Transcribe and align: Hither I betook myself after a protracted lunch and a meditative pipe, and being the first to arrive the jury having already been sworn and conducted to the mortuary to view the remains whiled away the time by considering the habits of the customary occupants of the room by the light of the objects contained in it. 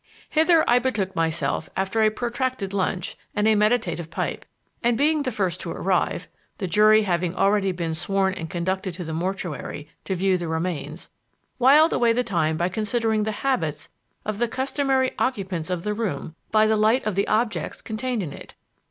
Hither 0.31 0.67
I 0.67 0.79
betook 0.79 1.15
myself 1.15 1.69
after 1.77 2.01
a 2.01 2.09
protracted 2.09 2.73
lunch 2.73 3.15
and 3.35 3.47
a 3.47 3.53
meditative 3.53 4.09
pipe, 4.09 4.45
and 4.81 4.97
being 4.97 5.21
the 5.21 5.31
first 5.31 5.61
to 5.61 5.69
arrive 5.71 6.27
the 6.57 6.65
jury 6.65 7.03
having 7.03 7.35
already 7.35 7.71
been 7.71 7.93
sworn 7.93 8.33
and 8.33 8.49
conducted 8.49 8.95
to 8.95 9.03
the 9.03 9.13
mortuary 9.13 9.89
to 10.05 10.15
view 10.15 10.39
the 10.39 10.47
remains 10.47 11.09
whiled 11.59 11.93
away 11.93 12.13
the 12.13 12.23
time 12.23 12.57
by 12.57 12.67
considering 12.67 13.21
the 13.25 13.31
habits 13.45 13.89
of 14.25 14.39
the 14.39 14.47
customary 14.47 15.11
occupants 15.19 15.69
of 15.69 15.83
the 15.83 15.93
room 15.93 16.33
by 16.51 16.65
the 16.65 16.75
light 16.75 17.05
of 17.05 17.13
the 17.13 17.27
objects 17.27 17.79
contained 17.79 18.23
in 18.23 18.33
it. 18.33 18.55